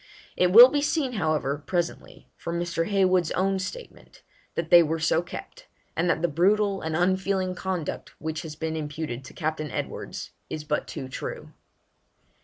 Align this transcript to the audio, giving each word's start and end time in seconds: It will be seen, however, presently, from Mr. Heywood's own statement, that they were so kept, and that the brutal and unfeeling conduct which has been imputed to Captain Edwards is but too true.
It 0.35 0.51
will 0.51 0.69
be 0.69 0.81
seen, 0.81 1.13
however, 1.13 1.61
presently, 1.63 2.25
from 2.35 2.59
Mr. 2.59 2.87
Heywood's 2.87 3.29
own 3.33 3.59
statement, 3.59 4.23
that 4.55 4.71
they 4.71 4.81
were 4.81 4.97
so 4.97 5.21
kept, 5.21 5.67
and 5.95 6.09
that 6.09 6.23
the 6.23 6.27
brutal 6.27 6.81
and 6.81 6.95
unfeeling 6.95 7.53
conduct 7.53 8.19
which 8.19 8.41
has 8.41 8.55
been 8.55 8.75
imputed 8.75 9.23
to 9.25 9.35
Captain 9.35 9.69
Edwards 9.69 10.31
is 10.49 10.63
but 10.63 10.87
too 10.87 11.07
true. 11.07 11.51